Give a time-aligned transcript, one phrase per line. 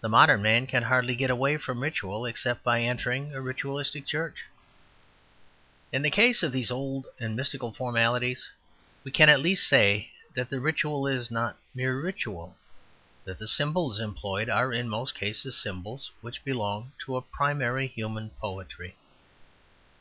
[0.00, 4.42] The modern man can hardly get away from ritual except by entering a ritualistic church.
[5.92, 8.50] In the case of these old and mystical formalities
[9.04, 12.56] we can at least say that the ritual is not mere ritual;
[13.24, 18.30] that the symbols employed are in most cases symbols which belong to a primary human
[18.40, 18.96] poetry.